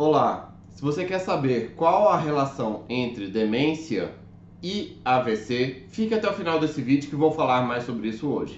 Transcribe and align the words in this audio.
Olá, 0.00 0.54
se 0.68 0.80
você 0.80 1.04
quer 1.04 1.18
saber 1.18 1.74
qual 1.74 2.08
a 2.08 2.16
relação 2.16 2.84
entre 2.88 3.26
demência 3.26 4.12
e 4.62 4.96
AVC, 5.04 5.86
fique 5.88 6.14
até 6.14 6.30
o 6.30 6.32
final 6.32 6.60
desse 6.60 6.80
vídeo 6.80 7.10
que 7.10 7.16
vou 7.16 7.32
falar 7.32 7.62
mais 7.62 7.82
sobre 7.82 8.06
isso 8.06 8.28
hoje. 8.28 8.56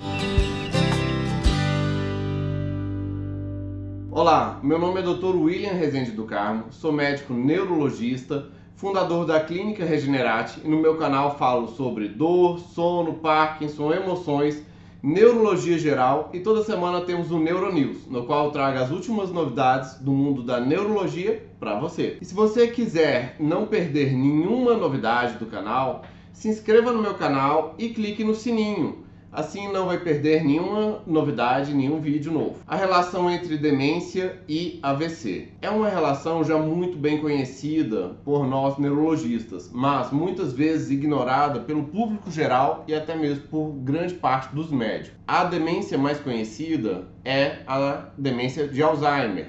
Olá, 4.11 4.61
meu 4.63 4.79
nome 4.79 5.01
é 5.01 5.03
Dr. 5.03 5.35
William 5.35 5.73
Rezende 5.73 6.11
do 6.11 6.27
Carmo, 6.27 6.67
sou 6.71 6.93
médico 6.93 7.33
neurologista, 7.33 8.51
fundador 8.77 9.25
da 9.25 9.41
Clínica 9.41 9.83
Regenerate 9.83 10.61
e 10.63 10.69
no 10.69 10.77
meu 10.77 10.99
canal 10.99 11.39
falo 11.39 11.69
sobre 11.69 12.07
dor, 12.09 12.59
sono, 12.59 13.15
Parkinson, 13.15 13.95
emoções 13.95 14.63
neurologia 15.03 15.79
geral 15.79 16.31
e 16.33 16.41
toda 16.41 16.63
semana 16.63 17.01
temos 17.01 17.31
o 17.31 17.39
Neuronews, 17.39 18.07
no 18.07 18.25
qual 18.25 18.47
eu 18.47 18.51
trago 18.51 18.79
as 18.79 18.91
últimas 18.91 19.31
novidades 19.31 19.95
do 19.95 20.13
mundo 20.13 20.43
da 20.43 20.61
neurologia 20.61 21.47
para 21.59 21.79
você. 21.79 22.19
E 22.21 22.25
se 22.25 22.35
você 22.35 22.69
quiser 22.69 23.37
não 23.41 23.67
perder 23.67 24.13
nenhuma 24.13 24.75
novidade 24.75 25.39
do 25.39 25.47
canal, 25.47 26.03
se 26.33 26.49
inscreva 26.49 26.93
no 26.93 27.03
meu 27.03 27.15
canal 27.15 27.75
e 27.79 27.89
clique 27.89 28.23
no 28.23 28.35
sininho 28.35 29.10
Assim 29.33 29.73
não 29.73 29.87
vai 29.87 29.97
perder 29.97 30.43
nenhuma 30.43 31.03
novidade, 31.07 31.73
nenhum 31.73 32.01
vídeo 32.01 32.33
novo. 32.33 32.57
A 32.67 32.75
relação 32.75 33.31
entre 33.31 33.57
demência 33.57 34.41
e 34.49 34.81
AVC 34.83 35.53
é 35.63 35.71
uma 35.71 35.89
relação 35.89 36.43
já 36.43 36.59
muito 36.59 36.99
bem 36.99 37.21
conhecida 37.21 38.17
por 38.25 38.45
nós 38.45 38.77
neurologistas, 38.77 39.71
mas 39.73 40.11
muitas 40.11 40.53
vezes 40.53 40.91
ignorada 40.91 41.61
pelo 41.61 41.85
público 41.85 42.29
geral 42.29 42.85
e 42.89 42.95
até 42.95 43.15
mesmo 43.15 43.45
por 43.45 43.69
grande 43.69 44.15
parte 44.15 44.53
dos 44.53 44.69
médicos. 44.69 45.17
A 45.29 45.45
demência 45.45 45.97
mais 45.97 46.19
conhecida 46.19 47.07
é 47.25 47.59
a 47.69 48.09
demência 48.19 48.67
de 48.67 48.83
Alzheimer. 48.83 49.47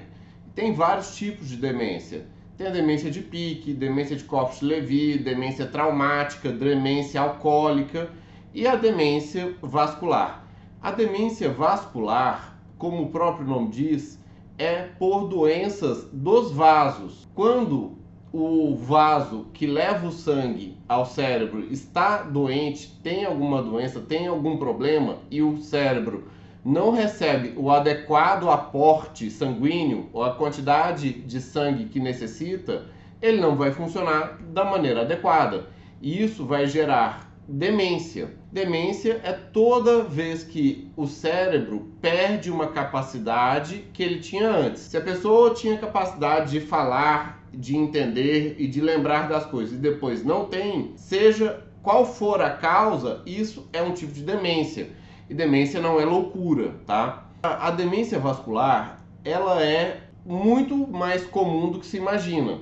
Tem 0.53 0.73
vários 0.73 1.15
tipos 1.15 1.49
de 1.49 1.57
demência. 1.57 2.27
Tem 2.55 2.67
a 2.67 2.71
demência 2.71 3.09
de 3.09 3.21
Pique, 3.21 3.73
demência 3.73 4.15
de 4.15 4.25
Corpus-Levy, 4.25 5.17
demência 5.17 5.65
traumática, 5.65 6.51
demência 6.51 7.19
alcoólica 7.19 8.20
e 8.53 8.67
a 8.67 8.75
demência 8.75 9.55
vascular. 9.61 10.45
A 10.81 10.91
demência 10.91 11.49
vascular, 11.49 12.57
como 12.77 13.03
o 13.03 13.09
próprio 13.09 13.47
nome 13.47 13.69
diz, 13.69 14.19
é 14.57 14.83
por 14.99 15.27
doenças 15.27 16.07
dos 16.11 16.51
vasos. 16.51 17.27
Quando 17.33 17.97
o 18.33 18.75
vaso 18.75 19.47
que 19.53 19.67
leva 19.67 20.07
o 20.07 20.11
sangue 20.11 20.77
ao 20.87 21.05
cérebro 21.05 21.65
está 21.71 22.23
doente, 22.23 22.99
tem 23.03 23.25
alguma 23.25 23.61
doença, 23.61 23.99
tem 23.99 24.27
algum 24.27 24.57
problema 24.57 25.17
e 25.29 25.41
o 25.41 25.57
cérebro 25.57 26.25
não 26.63 26.91
recebe 26.91 27.53
o 27.57 27.71
adequado 27.71 28.49
aporte 28.49 29.29
sanguíneo 29.31 30.09
ou 30.13 30.23
a 30.23 30.35
quantidade 30.35 31.11
de 31.11 31.41
sangue 31.41 31.85
que 31.85 31.99
necessita, 31.99 32.85
ele 33.21 33.41
não 33.41 33.55
vai 33.55 33.71
funcionar 33.71 34.37
da 34.53 34.63
maneira 34.63 35.01
adequada. 35.01 35.67
E 36.01 36.23
isso 36.23 36.45
vai 36.45 36.67
gerar 36.67 37.30
demência. 37.47 38.33
Demência 38.51 39.19
é 39.23 39.31
toda 39.31 40.03
vez 40.03 40.43
que 40.43 40.91
o 40.95 41.07
cérebro 41.07 41.91
perde 42.01 42.51
uma 42.51 42.67
capacidade 42.67 43.85
que 43.93 44.03
ele 44.03 44.19
tinha 44.19 44.49
antes. 44.49 44.83
Se 44.83 44.97
a 44.97 45.01
pessoa 45.01 45.53
tinha 45.53 45.77
capacidade 45.77 46.51
de 46.51 46.59
falar, 46.59 47.47
de 47.53 47.75
entender 47.75 48.55
e 48.59 48.67
de 48.67 48.79
lembrar 48.79 49.27
das 49.27 49.45
coisas 49.45 49.73
e 49.73 49.77
depois 49.77 50.23
não 50.23 50.45
tem, 50.45 50.93
seja 50.95 51.65
qual 51.81 52.05
for 52.05 52.41
a 52.41 52.51
causa, 52.51 53.21
isso 53.25 53.67
é 53.73 53.81
um 53.81 53.93
tipo 53.93 54.13
de 54.13 54.23
demência. 54.23 54.89
E 55.29 55.33
demência 55.33 55.81
não 55.81 55.99
é 55.99 56.05
loucura, 56.05 56.75
tá? 56.85 57.29
A, 57.43 57.67
a 57.67 57.71
demência 57.71 58.19
vascular, 58.19 59.03
ela 59.23 59.63
é 59.63 60.01
muito 60.25 60.75
mais 60.87 61.25
comum 61.25 61.71
do 61.71 61.79
que 61.79 61.85
se 61.85 61.97
imagina. 61.97 62.59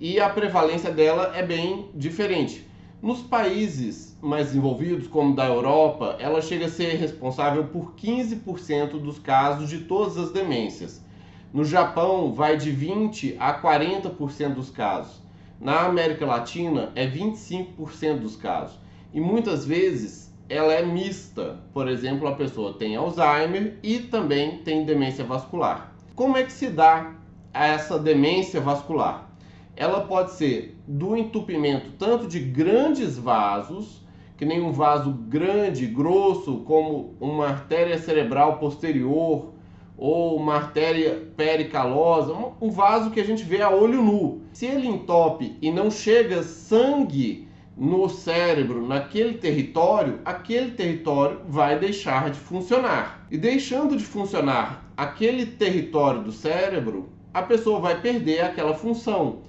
E 0.00 0.18
a 0.18 0.28
prevalência 0.28 0.90
dela 0.90 1.32
é 1.36 1.44
bem 1.44 1.90
diferente. 1.94 2.66
Nos 3.02 3.20
países 3.20 4.16
mais 4.22 4.46
desenvolvidos, 4.46 5.08
como 5.08 5.34
da 5.34 5.44
Europa, 5.46 6.14
ela 6.20 6.40
chega 6.40 6.66
a 6.66 6.70
ser 6.70 6.94
responsável 6.94 7.64
por 7.64 7.96
15% 7.96 8.90
dos 8.90 9.18
casos 9.18 9.68
de 9.68 9.78
todas 9.78 10.16
as 10.16 10.30
demências. 10.30 11.04
No 11.52 11.64
Japão, 11.64 12.32
vai 12.32 12.56
de 12.56 12.70
20 12.70 13.34
a 13.40 13.60
40% 13.60 14.54
dos 14.54 14.70
casos. 14.70 15.20
Na 15.60 15.80
América 15.80 16.24
Latina, 16.24 16.92
é 16.94 17.04
25% 17.04 18.20
dos 18.20 18.36
casos. 18.36 18.78
E 19.12 19.20
muitas 19.20 19.66
vezes 19.66 20.32
ela 20.48 20.72
é 20.72 20.86
mista. 20.86 21.58
Por 21.74 21.88
exemplo, 21.88 22.28
a 22.28 22.36
pessoa 22.36 22.74
tem 22.74 22.94
Alzheimer 22.94 23.78
e 23.82 23.98
também 23.98 24.58
tem 24.58 24.84
demência 24.84 25.24
vascular. 25.24 25.92
Como 26.14 26.36
é 26.36 26.44
que 26.44 26.52
se 26.52 26.70
dá 26.70 27.14
essa 27.52 27.98
demência 27.98 28.60
vascular? 28.60 29.31
Ela 29.76 30.02
pode 30.02 30.32
ser 30.32 30.76
do 30.86 31.16
entupimento 31.16 31.92
tanto 31.98 32.26
de 32.26 32.38
grandes 32.40 33.16
vasos, 33.16 34.02
que 34.36 34.44
nem 34.44 34.60
um 34.60 34.72
vaso 34.72 35.12
grande, 35.12 35.86
grosso, 35.86 36.58
como 36.58 37.14
uma 37.20 37.48
artéria 37.48 37.98
cerebral 37.98 38.58
posterior 38.58 39.52
ou 39.96 40.36
uma 40.36 40.56
artéria 40.56 41.28
pericalosa, 41.36 42.34
um 42.60 42.70
vaso 42.70 43.10
que 43.10 43.20
a 43.20 43.24
gente 43.24 43.44
vê 43.44 43.62
a 43.62 43.70
olho 43.70 44.02
nu. 44.02 44.42
Se 44.52 44.66
ele 44.66 44.88
entope 44.88 45.56
e 45.62 45.70
não 45.70 45.90
chega 45.90 46.42
sangue 46.42 47.48
no 47.76 48.08
cérebro, 48.08 48.86
naquele 48.86 49.34
território, 49.34 50.20
aquele 50.24 50.72
território 50.72 51.40
vai 51.48 51.78
deixar 51.78 52.30
de 52.30 52.38
funcionar. 52.38 53.26
E 53.30 53.38
deixando 53.38 53.96
de 53.96 54.04
funcionar 54.04 54.92
aquele 54.96 55.46
território 55.46 56.22
do 56.22 56.32
cérebro, 56.32 57.08
a 57.32 57.42
pessoa 57.42 57.80
vai 57.80 58.00
perder 58.00 58.40
aquela 58.40 58.74
função. 58.74 59.40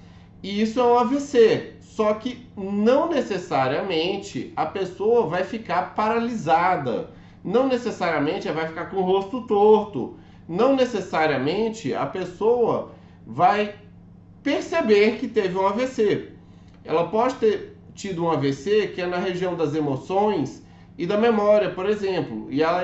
E 0.44 0.62
isso 0.62 0.80
é 0.80 0.84
um 0.84 0.98
AVC. 1.00 1.76
Só 1.80 2.14
que 2.16 2.46
não 2.58 3.10
necessariamente 3.10 4.52
a 4.58 4.66
pessoa 4.66 5.26
vai 5.28 5.46
ficar 5.46 5.96
paralisada. 5.96 7.12
Não 7.44 7.68
necessariamente 7.68 8.48
ela 8.48 8.60
vai 8.60 8.68
ficar 8.68 8.90
com 8.90 8.98
o 8.98 9.04
rosto 9.04 9.42
torto. 9.48 10.18
Não 10.48 10.76
necessariamente 10.76 11.94
a 11.94 12.06
pessoa 12.06 12.92
vai 13.26 13.76
perceber 14.44 15.18
que 15.18 15.30
teve 15.30 15.58
um 15.58 15.66
AVC. 15.66 16.34
Ela 16.84 17.08
pode 17.08 17.36
ter 17.36 17.78
tido 17.96 18.26
um 18.26 18.32
AVC 18.32 18.88
que 18.94 19.02
é 19.02 19.06
na 19.06 19.18
região 19.18 19.56
das 19.56 19.74
emoções 19.74 20.62
e 20.98 21.06
da 21.06 21.18
memória, 21.18 21.70
por 21.70 21.88
exemplo, 21.88 22.48
e 22.52 22.62
ela, 22.62 22.82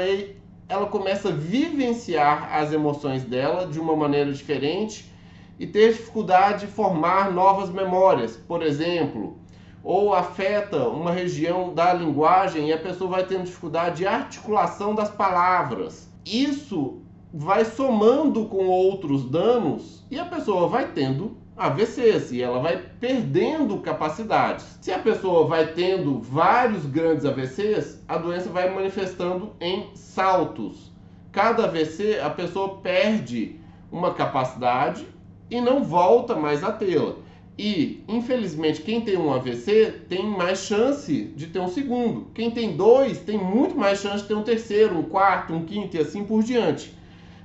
ela 0.70 0.86
começa 0.88 1.30
a 1.30 1.34
vivenciar 1.34 2.56
as 2.56 2.72
emoções 2.72 3.24
dela 3.24 3.68
de 3.68 3.80
uma 3.80 3.96
maneira 3.96 4.32
diferente 4.32 5.06
e 5.60 5.68
ter 5.68 5.92
dificuldade 5.92 6.66
de 6.66 6.72
formar 6.72 7.32
novas 7.32 7.70
memórias, 7.70 8.38
por 8.38 8.64
exemplo, 8.64 9.38
ou 9.84 10.14
afeta 10.14 10.88
uma 10.88 11.12
região 11.12 11.74
da 11.74 11.94
linguagem 11.94 12.70
e 12.70 12.74
a 12.74 12.78
pessoa 12.78 13.12
vai 13.12 13.26
tendo 13.26 13.44
dificuldade 13.44 13.98
de 13.98 14.08
articulação 14.08 14.96
das 14.96 15.10
palavras. 15.10 16.10
Isso 16.26 17.02
vai 17.34 17.66
somando 17.66 18.46
com 18.46 18.68
outros 18.68 19.30
danos 19.30 20.06
e 20.10 20.18
a 20.18 20.26
pessoa 20.26 20.68
vai 20.68 20.88
tendo 20.88 21.38
AVCs 21.56 22.32
e 22.32 22.42
ela 22.42 22.60
vai 22.60 22.78
perdendo 22.78 23.80
capacidades. 23.80 24.80
Se 24.82 24.94
a 24.94 25.00
pessoa 25.00 25.46
vai 25.46 25.74
tendo 25.74 26.22
vários 26.22 26.86
grandes 26.86 27.26
AVCs, 27.26 28.02
a 28.08 28.18
doença 28.18 28.50
vai 28.50 28.74
manifestando 28.74 29.54
em 29.60 29.90
saltos. 29.94 30.90
Cada 31.34 31.66
AVC 31.66 32.20
a 32.22 32.30
pessoa 32.30 32.78
perde 32.78 33.60
uma 33.92 34.14
capacidade 34.14 35.06
e 35.50 35.60
não 35.60 35.84
volta 35.84 36.36
mais 36.36 36.64
a 36.64 36.72
tê-la. 36.72 37.16
E, 37.62 38.06
infelizmente, 38.08 38.82
quem 38.82 39.02
tem 39.02 39.18
um 39.18 39.34
AVC 39.34 40.04
tem 40.08 40.26
mais 40.26 40.60
chance 40.60 41.26
de 41.36 41.48
ter 41.48 41.60
um 41.60 41.68
segundo. 41.68 42.28
Quem 42.34 42.50
tem 42.50 42.78
dois 42.78 43.20
tem 43.20 43.38
muito 43.38 43.78
mais 43.78 44.00
chance 44.00 44.22
de 44.22 44.30
ter 44.30 44.34
um 44.34 44.44
terceiro, 44.44 44.98
um 44.98 45.04
quarto, 45.04 45.54
um 45.54 45.66
quinto 45.66 45.98
e 45.98 46.00
assim 46.00 46.24
por 46.24 46.42
diante. 46.42 46.98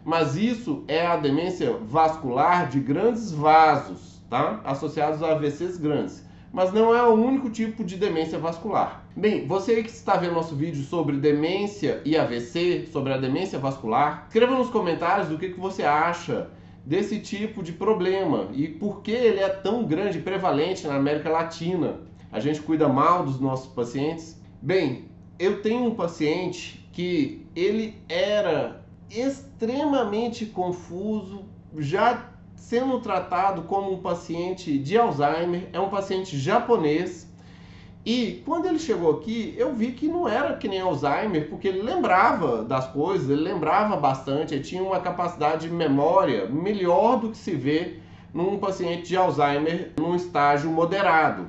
Mas 0.04 0.36
isso 0.36 0.84
é 0.86 1.04
a 1.04 1.16
demência 1.16 1.76
vascular 1.88 2.68
de 2.68 2.78
grandes 2.78 3.32
vasos, 3.32 4.22
tá? 4.30 4.60
Associados 4.64 5.20
a 5.20 5.32
AVCs 5.32 5.78
grandes. 5.78 6.24
Mas 6.52 6.72
não 6.72 6.94
é 6.94 7.02
o 7.02 7.14
único 7.14 7.50
tipo 7.50 7.82
de 7.82 7.96
demência 7.96 8.38
vascular. 8.38 9.04
Bem, 9.16 9.48
você 9.48 9.82
que 9.82 9.90
está 9.90 10.16
vendo 10.16 10.34
nosso 10.34 10.54
vídeo 10.54 10.84
sobre 10.84 11.16
demência 11.16 12.00
e 12.04 12.16
AVC, 12.16 12.88
sobre 12.92 13.12
a 13.12 13.18
demência 13.18 13.58
vascular, 13.58 14.26
escreva 14.28 14.54
nos 14.56 14.70
comentários 14.70 15.32
o 15.32 15.38
que, 15.38 15.48
que 15.48 15.58
você 15.58 15.82
acha 15.82 16.50
desse 16.84 17.18
tipo 17.18 17.62
de 17.62 17.72
problema 17.72 18.48
e 18.52 18.68
por 18.68 19.00
que 19.00 19.10
ele 19.10 19.40
é 19.40 19.48
tão 19.48 19.84
grande 19.84 20.18
e 20.18 20.22
prevalente 20.22 20.86
na 20.86 20.96
América 20.96 21.30
Latina. 21.30 22.00
A 22.30 22.40
gente 22.40 22.60
cuida 22.60 22.88
mal 22.88 23.24
dos 23.24 23.40
nossos 23.40 23.72
pacientes? 23.72 24.40
Bem, 24.60 25.06
eu 25.38 25.62
tenho 25.62 25.84
um 25.84 25.94
paciente 25.94 26.88
que 26.92 27.46
ele 27.56 27.96
era 28.08 28.84
extremamente 29.10 30.46
confuso, 30.46 31.44
já 31.78 32.30
sendo 32.54 33.00
tratado 33.00 33.62
como 33.62 33.92
um 33.92 34.00
paciente 34.00 34.78
de 34.78 34.96
Alzheimer, 34.96 35.68
é 35.72 35.78
um 35.78 35.90
paciente 35.90 36.38
japonês 36.38 37.32
e 38.04 38.42
quando 38.44 38.66
ele 38.66 38.78
chegou 38.78 39.12
aqui, 39.12 39.54
eu 39.56 39.74
vi 39.74 39.92
que 39.92 40.06
não 40.06 40.28
era 40.28 40.56
que 40.56 40.68
nem 40.68 40.80
Alzheimer, 40.80 41.48
porque 41.48 41.68
ele 41.68 41.80
lembrava 41.80 42.62
das 42.62 42.86
coisas, 42.88 43.30
ele 43.30 43.40
lembrava 43.40 43.96
bastante, 43.96 44.54
ele 44.54 44.62
tinha 44.62 44.82
uma 44.82 45.00
capacidade 45.00 45.68
de 45.68 45.74
memória 45.74 46.46
melhor 46.46 47.18
do 47.18 47.30
que 47.30 47.38
se 47.38 47.54
vê 47.54 47.98
num 48.32 48.58
paciente 48.58 49.08
de 49.08 49.16
Alzheimer 49.16 49.92
num 49.98 50.14
estágio 50.14 50.70
moderado. 50.70 51.46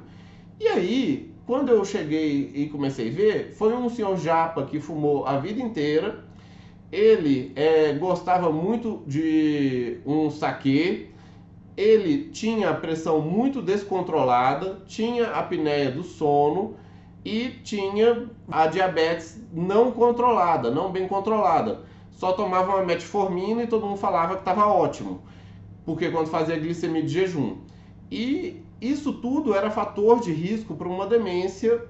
E 0.58 0.68
aí, 0.68 1.34
quando 1.46 1.70
eu 1.70 1.84
cheguei 1.84 2.52
e 2.56 2.68
comecei 2.70 3.10
a 3.10 3.14
ver, 3.14 3.52
foi 3.52 3.74
um 3.74 3.90
senhor 3.90 4.18
japa 4.18 4.64
que 4.64 4.80
fumou 4.80 5.26
a 5.26 5.38
vida 5.38 5.62
inteira. 5.62 6.24
Ele 6.90 7.52
é, 7.56 7.92
gostava 7.94 8.50
muito 8.50 9.04
de 9.06 9.98
um 10.06 10.32
saquê. 10.32 11.10
Ele 11.78 12.30
tinha 12.30 12.70
a 12.70 12.74
pressão 12.74 13.22
muito 13.22 13.62
descontrolada, 13.62 14.82
tinha 14.86 15.28
a 15.28 15.40
apneia 15.40 15.92
do 15.92 16.04
sono 16.04 16.76
e 17.24 17.50
tinha 17.64 18.30
a 18.50 18.68
diabetes 18.68 19.42
não 19.52 19.92
controlada, 19.92 20.72
não 20.72 20.92
bem 20.92 21.08
controlada. 21.08 21.82
Só 22.12 22.32
tomava 22.32 22.76
uma 22.76 22.86
metformina 22.86 23.64
e 23.64 23.68
todo 23.68 23.86
mundo 23.86 23.98
falava 23.98 24.36
que 24.36 24.42
estava 24.42 24.68
ótimo, 24.68 25.22
porque 25.86 26.10
quando 26.10 26.28
fazia 26.28 26.58
glicemia 26.58 27.04
de 27.04 27.10
jejum. 27.10 27.58
E 28.10 28.64
isso 28.80 29.12
tudo 29.14 29.54
era 29.54 29.70
fator 29.70 30.22
de 30.22 30.32
risco 30.32 30.76
para 30.76 30.88
uma 30.88 31.08
demência 31.08 31.84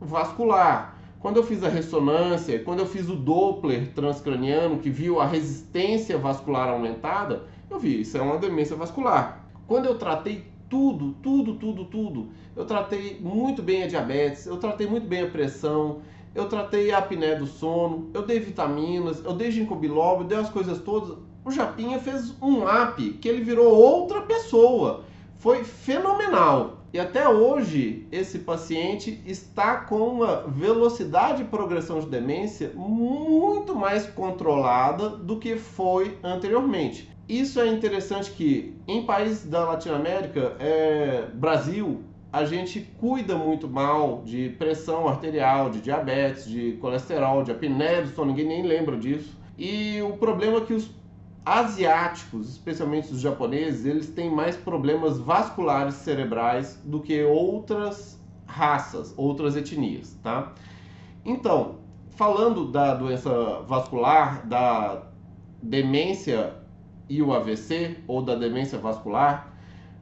vascular. 0.00 0.91
Quando 1.22 1.36
eu 1.36 1.44
fiz 1.44 1.62
a 1.62 1.68
ressonância, 1.68 2.58
quando 2.58 2.80
eu 2.80 2.86
fiz 2.86 3.08
o 3.08 3.14
Doppler 3.14 3.92
transcraniano, 3.94 4.80
que 4.80 4.90
viu 4.90 5.20
a 5.20 5.24
resistência 5.24 6.18
vascular 6.18 6.68
aumentada, 6.68 7.44
eu 7.70 7.78
vi, 7.78 8.00
isso 8.00 8.18
é 8.18 8.20
uma 8.20 8.38
demência 8.38 8.74
vascular. 8.74 9.46
Quando 9.68 9.86
eu 9.86 9.96
tratei 9.96 10.44
tudo, 10.68 11.14
tudo, 11.22 11.54
tudo, 11.54 11.84
tudo. 11.84 12.30
Eu 12.56 12.64
tratei 12.64 13.20
muito 13.20 13.62
bem 13.62 13.84
a 13.84 13.86
diabetes, 13.86 14.46
eu 14.46 14.56
tratei 14.56 14.88
muito 14.88 15.06
bem 15.06 15.22
a 15.22 15.30
pressão, 15.30 16.00
eu 16.34 16.48
tratei 16.48 16.90
a 16.90 16.98
apneia 16.98 17.36
do 17.36 17.46
sono, 17.46 18.10
eu 18.12 18.26
dei 18.26 18.40
vitaminas, 18.40 19.24
eu 19.24 19.32
dei 19.32 19.52
ginkgo 19.52 19.76
biloba, 19.76 20.24
eu 20.24 20.26
dei 20.26 20.38
as 20.38 20.50
coisas 20.50 20.80
todas. 20.80 21.16
O 21.44 21.52
Japinha 21.52 22.00
fez 22.00 22.34
um 22.42 22.68
app 22.68 23.00
que 23.00 23.28
ele 23.28 23.44
virou 23.44 23.72
outra 23.72 24.22
pessoa. 24.22 25.04
Foi 25.38 25.62
fenomenal. 25.62 26.81
E 26.92 27.00
até 27.00 27.26
hoje 27.26 28.06
esse 28.12 28.40
paciente 28.40 29.22
está 29.24 29.76
com 29.76 30.08
uma 30.08 30.42
velocidade 30.46 31.38
de 31.38 31.48
progressão 31.48 32.00
de 32.00 32.06
demência 32.06 32.70
muito 32.74 33.74
mais 33.74 34.06
controlada 34.06 35.08
do 35.08 35.38
que 35.38 35.56
foi 35.56 36.18
anteriormente. 36.22 37.08
Isso 37.26 37.60
é 37.60 37.68
interessante 37.68 38.30
que 38.32 38.74
em 38.86 39.06
países 39.06 39.48
da 39.48 39.64
Latinoamérica, 39.64 40.54
é, 40.58 41.28
Brasil, 41.32 42.02
a 42.30 42.44
gente 42.44 42.80
cuida 42.98 43.36
muito 43.36 43.66
mal 43.66 44.22
de 44.24 44.50
pressão 44.58 45.08
arterial, 45.08 45.70
de 45.70 45.80
diabetes, 45.80 46.44
de 46.46 46.72
colesterol, 46.72 47.42
de 47.42 47.52
apneia 47.52 48.02
do 48.02 48.08
sono, 48.08 48.32
ninguém 48.32 48.46
nem 48.46 48.62
lembra 48.62 48.98
disso. 48.98 49.34
E 49.56 50.02
o 50.02 50.16
problema 50.18 50.58
é 50.58 50.60
que 50.62 50.74
os 50.74 50.90
asiáticos, 51.44 52.48
especialmente 52.48 53.12
os 53.12 53.20
japoneses, 53.20 53.84
eles 53.84 54.08
têm 54.08 54.30
mais 54.30 54.56
problemas 54.56 55.18
vasculares 55.18 55.94
cerebrais 55.94 56.80
do 56.84 57.00
que 57.00 57.22
outras 57.24 58.20
raças, 58.46 59.12
outras 59.16 59.56
etnias, 59.56 60.16
tá? 60.22 60.52
Então, 61.24 61.78
falando 62.10 62.70
da 62.70 62.94
doença 62.94 63.60
vascular, 63.66 64.46
da 64.46 65.02
demência 65.62 66.54
e 67.08 67.22
o 67.22 67.32
AVC, 67.32 67.98
ou 68.06 68.22
da 68.22 68.34
demência 68.34 68.78
vascular, 68.78 69.52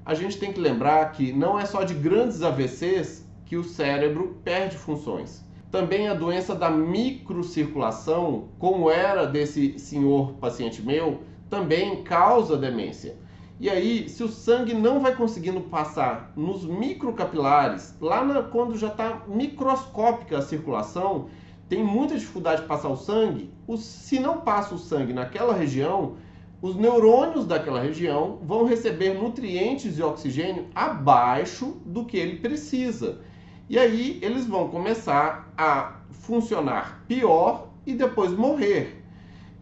a 0.04 0.14
gente 0.14 0.38
tem 0.38 0.52
que 0.52 0.60
lembrar 0.60 1.12
que 1.12 1.32
não 1.32 1.58
é 1.58 1.64
só 1.64 1.84
de 1.84 1.94
grandes 1.94 2.42
AVCs 2.42 3.26
que 3.46 3.56
o 3.56 3.64
cérebro 3.64 4.40
perde 4.44 4.76
funções. 4.76 5.44
Também 5.70 6.08
a 6.08 6.14
doença 6.14 6.54
da 6.54 6.68
microcirculação, 6.70 8.48
como 8.58 8.90
era 8.90 9.24
desse 9.24 9.78
senhor 9.78 10.32
paciente 10.34 10.82
meu, 10.82 11.20
também 11.50 12.02
causa 12.04 12.56
demência. 12.56 13.18
E 13.58 13.68
aí, 13.68 14.08
se 14.08 14.24
o 14.24 14.28
sangue 14.28 14.72
não 14.72 15.00
vai 15.00 15.14
conseguindo 15.14 15.60
passar 15.60 16.32
nos 16.34 16.64
microcapilares, 16.64 17.94
lá 18.00 18.24
na, 18.24 18.42
quando 18.42 18.78
já 18.78 18.86
está 18.86 19.22
microscópica 19.28 20.38
a 20.38 20.42
circulação, 20.42 21.26
tem 21.68 21.84
muita 21.84 22.16
dificuldade 22.16 22.62
de 22.62 22.66
passar 22.66 22.88
o 22.88 22.96
sangue. 22.96 23.52
O, 23.66 23.76
se 23.76 24.18
não 24.18 24.40
passa 24.40 24.74
o 24.74 24.78
sangue 24.78 25.12
naquela 25.12 25.52
região, 25.52 26.16
os 26.62 26.74
neurônios 26.74 27.44
daquela 27.44 27.80
região 27.80 28.38
vão 28.42 28.64
receber 28.64 29.14
nutrientes 29.14 29.98
e 29.98 30.02
oxigênio 30.02 30.66
abaixo 30.74 31.76
do 31.84 32.04
que 32.04 32.16
ele 32.16 32.38
precisa. 32.38 33.20
E 33.68 33.78
aí 33.78 34.18
eles 34.22 34.46
vão 34.46 34.68
começar 34.68 35.52
a 35.56 36.00
funcionar 36.10 37.04
pior 37.06 37.68
e 37.86 37.92
depois 37.92 38.32
morrer. 38.32 38.99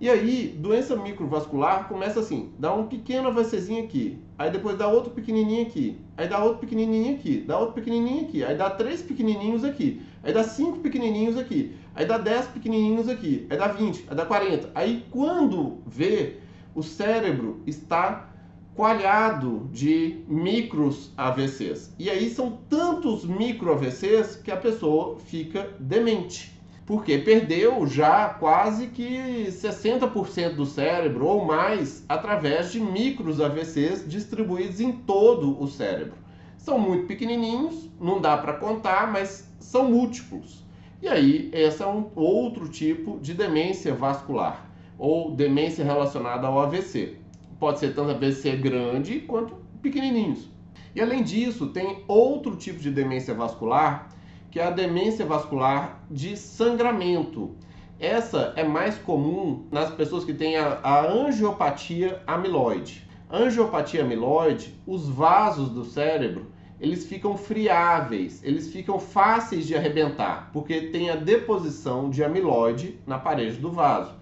E 0.01 0.09
aí, 0.09 0.57
doença 0.57 0.95
microvascular 0.95 1.89
começa 1.89 2.21
assim, 2.21 2.53
dá 2.57 2.73
um 2.73 2.87
pequeno 2.87 3.29
AVCzinho 3.29 3.83
aqui, 3.83 4.17
aí 4.39 4.49
depois 4.49 4.79
dá 4.79 4.87
outro 4.87 5.11
pequenininho 5.11 5.67
aqui, 5.67 5.99
aí 6.17 6.29
dá 6.29 6.39
outro 6.43 6.61
pequenininho 6.61 7.17
aqui, 7.17 7.41
dá 7.41 7.59
outro 7.59 7.75
pequenininho 7.75 8.23
aqui, 8.29 8.45
aí 8.45 8.57
dá 8.57 8.71
três 8.71 9.03
pequenininhos 9.03 9.65
aqui, 9.65 10.01
aí 10.23 10.33
dá 10.33 10.45
cinco 10.45 10.79
pequenininhos 10.79 11.37
aqui, 11.37 11.75
aí 11.97 12.07
dá 12.07 12.17
dez 12.17 12.47
pequenininhos 12.47 13.09
aqui, 13.09 13.45
aí 13.51 13.59
dá 13.59 13.67
vinte, 13.67 14.07
aí 14.09 14.17
dá 14.17 14.25
quarenta. 14.25 14.71
Aí 14.73 15.05
quando 15.11 15.79
vê, 15.85 16.37
o 16.77 16.83
cérebro 16.83 17.61
está 17.67 18.31
coalhado 18.77 19.69
de 19.73 20.21
micros 20.29 21.11
AVCs. 21.17 21.93
E 21.99 22.09
aí 22.09 22.31
são 22.31 22.61
tantos 22.71 23.25
micro 23.25 23.73
AVCs 23.73 24.37
que 24.37 24.53
a 24.53 24.57
pessoa 24.57 25.19
fica 25.19 25.75
demente. 25.81 26.57
Porque 26.89 27.19
perdeu 27.19 27.87
já 27.87 28.31
quase 28.31 28.87
que 28.87 29.45
60% 29.51 30.55
do 30.55 30.65
cérebro 30.65 31.27
ou 31.27 31.45
mais 31.45 32.03
através 32.09 32.73
de 32.73 32.81
micros 32.81 33.43
AVCs 33.43 34.09
distribuídos 34.09 34.81
em 34.81 34.93
todo 34.93 35.63
o 35.63 35.69
cérebro. 35.69 36.15
São 36.57 36.79
muito 36.79 37.07
pequenininhos, 37.07 37.91
não 38.01 38.23
dá 38.23 38.39
para 38.39 38.55
contar, 38.55 39.13
mas 39.13 39.53
são 39.61 39.91
múltiplos. 39.91 40.65
E 41.03 41.09
aí, 41.09 41.51
esse 41.53 41.83
é 41.83 41.87
um 41.87 42.09
outro 42.15 42.67
tipo 42.71 43.21
de 43.21 43.35
demência 43.35 43.93
vascular 43.93 44.67
ou 44.99 45.33
demência 45.33 45.85
relacionada 45.85 46.47
ao 46.47 46.59
AVC. 46.59 47.19
Pode 47.61 47.81
ser 47.81 47.95
tanto 47.95 48.13
AVC 48.13 48.57
grande 48.57 49.21
quanto 49.21 49.55
pequenininhos. 49.83 50.49
E 50.95 51.03
além 51.03 51.23
disso, 51.23 51.67
tem 51.67 52.03
outro 52.09 52.57
tipo 52.57 52.81
de 52.81 52.91
demência 52.91 53.35
vascular, 53.35 54.09
que 54.51 54.61
é 54.61 54.65
a 54.65 54.71
demência 54.71 55.27
vascular 55.27 56.03
de 56.11 56.37
sangramento. 56.37 57.57
Essa 58.01 58.53
é 58.57 58.63
mais 58.63 58.97
comum 58.97 59.67
nas 59.71 59.91
pessoas 59.91 60.25
que 60.25 60.33
têm 60.33 60.57
a, 60.57 60.79
a 60.83 61.07
angiopatia 61.07 62.23
amiloide. 62.27 63.07
Angiopatia 63.31 64.03
amiloide, 64.03 64.75
os 64.87 65.09
vasos 65.09 65.69
do 65.71 65.85
cérebro, 65.85 66.47
eles 66.81 67.07
ficam 67.07 67.37
friáveis, 67.37 68.41
eles 68.45 68.73
ficam 68.73 69.01
fáceis 69.01 69.67
de 69.67 69.75
arrebentar, 69.75 70.51
porque 70.53 70.83
tem 70.93 71.11
a 71.11 71.17
deposição 71.17 72.09
de 72.09 72.23
amiloide 72.23 72.99
na 73.07 73.19
parede 73.19 73.57
do 73.57 73.73
vaso. 73.73 74.15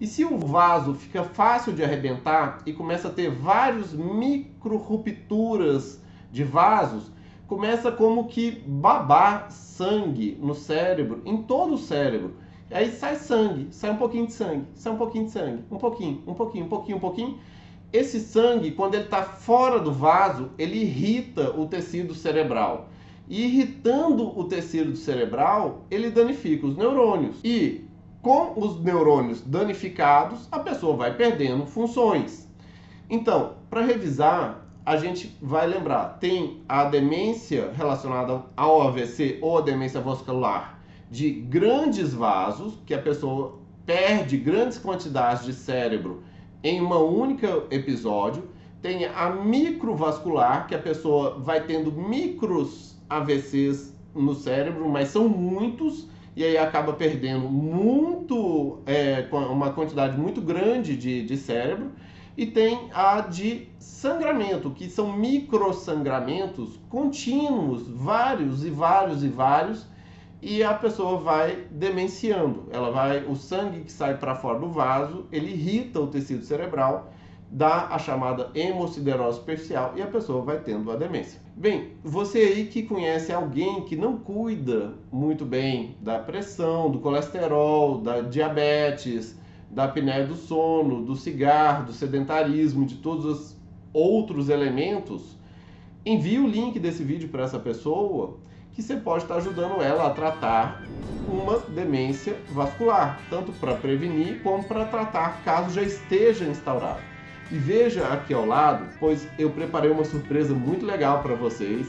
E 0.00 0.06
se 0.06 0.24
o 0.24 0.36
vaso 0.36 0.94
fica 0.94 1.22
fácil 1.22 1.72
de 1.72 1.82
arrebentar 1.82 2.60
e 2.66 2.72
começa 2.72 3.08
a 3.08 3.10
ter 3.10 3.30
vários 3.30 3.94
micro 3.94 4.76
rupturas 4.76 6.02
de 6.30 6.44
vasos, 6.44 7.10
começa 7.54 7.92
como 7.92 8.26
que 8.26 8.50
babar 8.66 9.48
sangue 9.48 10.36
no 10.42 10.56
cérebro, 10.56 11.22
em 11.24 11.36
todo 11.36 11.74
o 11.74 11.78
cérebro. 11.78 12.34
E 12.68 12.74
aí 12.74 12.90
sai 12.90 13.14
sangue, 13.14 13.68
sai 13.70 13.92
um 13.92 13.96
pouquinho 13.96 14.26
de 14.26 14.32
sangue, 14.32 14.66
sai 14.74 14.92
um 14.92 14.96
pouquinho 14.96 15.26
de 15.26 15.30
sangue, 15.30 15.62
um 15.70 15.78
pouquinho, 15.78 16.20
um 16.26 16.34
pouquinho, 16.34 16.64
um 16.64 16.68
pouquinho, 16.68 16.96
um 16.96 17.00
pouquinho. 17.00 17.38
Esse 17.92 18.18
sangue, 18.18 18.72
quando 18.72 18.96
ele 18.96 19.04
está 19.04 19.22
fora 19.22 19.78
do 19.78 19.92
vaso, 19.92 20.50
ele 20.58 20.78
irrita 20.78 21.56
o 21.56 21.66
tecido 21.66 22.12
cerebral. 22.12 22.88
E 23.28 23.44
irritando 23.44 24.36
o 24.36 24.42
tecido 24.42 24.96
cerebral, 24.96 25.84
ele 25.92 26.10
danifica 26.10 26.66
os 26.66 26.76
neurônios. 26.76 27.36
E 27.44 27.84
com 28.20 28.54
os 28.56 28.82
neurônios 28.82 29.42
danificados, 29.42 30.48
a 30.50 30.58
pessoa 30.58 30.96
vai 30.96 31.16
perdendo 31.16 31.66
funções. 31.66 32.48
Então, 33.08 33.52
para 33.70 33.82
revisar, 33.82 34.63
a 34.84 34.96
gente 34.96 35.34
vai 35.40 35.66
lembrar, 35.66 36.18
tem 36.20 36.62
a 36.68 36.84
demência 36.84 37.70
relacionada 37.72 38.42
ao 38.56 38.82
AVC 38.82 39.38
ou 39.40 39.58
a 39.58 39.60
demência 39.62 40.00
vascular 40.00 40.78
de 41.10 41.30
grandes 41.30 42.12
vasos, 42.12 42.74
que 42.84 42.92
a 42.92 42.98
pessoa 43.00 43.58
perde 43.86 44.36
grandes 44.36 44.78
quantidades 44.78 45.44
de 45.44 45.52
cérebro 45.52 46.22
em 46.62 46.80
uma 46.80 46.98
única 46.98 47.64
episódio. 47.70 48.48
Tem 48.82 49.06
a 49.06 49.30
microvascular, 49.30 50.66
que 50.66 50.74
a 50.74 50.78
pessoa 50.78 51.38
vai 51.38 51.62
tendo 51.62 51.90
micros 51.92 52.96
AVCs 53.08 53.94
no 54.14 54.34
cérebro, 54.34 54.88
mas 54.88 55.08
são 55.08 55.28
muitos 55.28 56.08
e 56.36 56.42
aí 56.42 56.58
acaba 56.58 56.92
perdendo 56.92 57.48
muito, 57.48 58.80
é, 58.86 59.26
uma 59.30 59.70
quantidade 59.70 60.18
muito 60.18 60.40
grande 60.40 60.96
de, 60.96 61.24
de 61.24 61.36
cérebro. 61.36 61.92
E 62.36 62.46
tem 62.46 62.90
a 62.92 63.20
de 63.20 63.68
sangramento, 63.78 64.70
que 64.70 64.90
são 64.90 65.12
microsangramentos 65.12 66.80
contínuos, 66.88 67.88
vários 67.88 68.64
e 68.64 68.70
vários 68.70 69.22
e 69.22 69.28
vários, 69.28 69.86
e 70.42 70.62
a 70.62 70.74
pessoa 70.74 71.18
vai 71.18 71.66
demenciando. 71.70 72.68
Ela 72.70 72.90
vai, 72.90 73.24
o 73.24 73.36
sangue 73.36 73.80
que 73.80 73.92
sai 73.92 74.18
para 74.18 74.34
fora 74.34 74.58
do 74.58 74.68
vaso, 74.68 75.26
ele 75.32 75.52
irrita 75.52 76.00
o 76.00 76.06
tecido 76.06 76.44
cerebral, 76.44 77.12
dá 77.50 77.86
a 77.86 77.98
chamada 77.98 78.50
hemociderose 78.54 79.38
superficial 79.38 79.92
e 79.96 80.02
a 80.02 80.06
pessoa 80.06 80.42
vai 80.42 80.58
tendo 80.58 80.90
a 80.90 80.96
demência. 80.96 81.40
Bem, 81.56 81.92
você 82.02 82.38
aí 82.38 82.66
que 82.66 82.82
conhece 82.82 83.32
alguém 83.32 83.82
que 83.82 83.94
não 83.94 84.18
cuida 84.18 84.94
muito 85.10 85.44
bem 85.44 85.96
da 86.00 86.18
pressão, 86.18 86.90
do 86.90 86.98
colesterol, 86.98 87.98
da 87.98 88.20
diabetes, 88.20 89.38
da 89.74 89.84
apneia 89.84 90.24
do 90.24 90.36
sono, 90.36 91.04
do 91.04 91.16
cigarro, 91.16 91.86
do 91.86 91.92
sedentarismo, 91.92 92.86
de 92.86 92.94
todos 92.94 93.24
os 93.24 93.56
outros 93.92 94.48
elementos, 94.48 95.36
envie 96.06 96.38
o 96.38 96.46
link 96.46 96.78
desse 96.78 97.02
vídeo 97.02 97.28
para 97.28 97.42
essa 97.42 97.58
pessoa 97.58 98.38
que 98.72 98.82
você 98.82 98.96
pode 98.96 99.24
estar 99.24 99.36
ajudando 99.36 99.82
ela 99.82 100.06
a 100.06 100.10
tratar 100.10 100.82
uma 101.28 101.58
demência 101.58 102.36
vascular, 102.52 103.20
tanto 103.28 103.52
para 103.52 103.74
prevenir 103.74 104.42
como 104.42 104.62
para 104.64 104.84
tratar 104.84 105.42
caso 105.44 105.74
já 105.74 105.82
esteja 105.82 106.44
instaurado. 106.44 107.00
E 107.50 107.56
veja 107.56 108.06
aqui 108.08 108.32
ao 108.32 108.46
lado, 108.46 108.86
pois 109.00 109.28
eu 109.38 109.50
preparei 109.50 109.90
uma 109.90 110.04
surpresa 110.04 110.54
muito 110.54 110.86
legal 110.86 111.20
para 111.22 111.34
vocês 111.34 111.88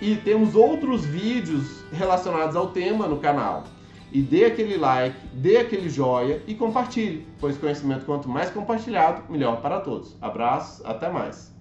e 0.00 0.16
temos 0.16 0.54
outros 0.54 1.04
vídeos 1.04 1.84
relacionados 1.92 2.56
ao 2.56 2.68
tema 2.68 3.06
no 3.06 3.18
canal. 3.18 3.64
E 4.12 4.22
dê 4.22 4.44
aquele 4.44 4.76
like, 4.76 5.16
dê 5.32 5.58
aquele 5.58 5.88
joia 5.88 6.42
e 6.46 6.54
compartilhe, 6.54 7.26
pois 7.40 7.58
conhecimento 7.58 8.04
quanto 8.04 8.28
mais 8.28 8.50
compartilhado, 8.50 9.22
melhor 9.30 9.60
para 9.60 9.80
todos. 9.80 10.16
Abraços, 10.20 10.84
até 10.84 11.10
mais. 11.10 11.55